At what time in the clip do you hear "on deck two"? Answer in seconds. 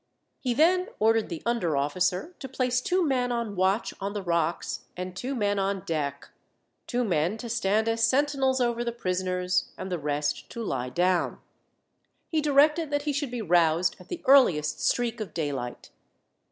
5.59-7.03